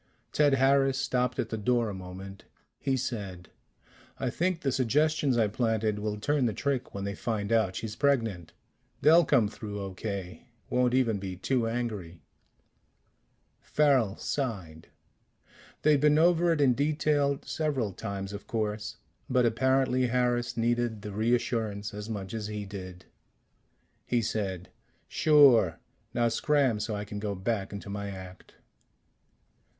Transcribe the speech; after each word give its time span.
Ted 0.31 0.55
Harris 0.55 0.97
stopped 0.97 1.37
at 1.37 1.49
the 1.49 1.57
door 1.59 1.87
a 1.87 1.93
moment. 1.93 2.45
He 2.79 2.97
said, 2.97 3.49
"I 4.19 4.31
think 4.31 4.61
the 4.61 4.71
suggestions 4.71 5.37
I 5.37 5.47
planted 5.47 5.99
will 5.99 6.17
turn 6.19 6.47
the 6.47 6.55
trick 6.55 6.95
when 6.95 7.03
they 7.03 7.13
find 7.13 7.51
out 7.51 7.75
she's 7.75 7.95
pregnant. 7.95 8.51
They'll 9.01 9.25
come 9.25 9.47
through 9.47 9.79
okay 9.79 10.47
won't 10.71 10.95
even 10.95 11.19
be 11.19 11.35
too 11.35 11.67
angry." 11.67 12.23
Farrel 13.61 14.17
sighed. 14.17 14.87
They'd 15.83 16.01
been 16.01 16.17
over 16.17 16.51
it 16.51 16.61
in 16.61 16.73
detail 16.73 17.39
several 17.43 17.93
times, 17.93 18.33
of 18.33 18.47
course, 18.47 18.97
but 19.29 19.45
apparently 19.45 20.07
Harris 20.07 20.57
needed 20.57 21.03
the 21.03 21.11
reassurance 21.11 21.93
as 21.93 22.09
much 22.09 22.33
as 22.33 22.47
he 22.47 22.65
did. 22.65 23.05
He 24.07 24.23
said: 24.23 24.69
"Sure. 25.07 25.77
Now 26.11 26.27
scram 26.29 26.79
so 26.79 26.95
I 26.95 27.05
can 27.05 27.19
go 27.19 27.35
back 27.35 27.71
into 27.71 27.91
my 27.91 28.09
act." 28.09 28.55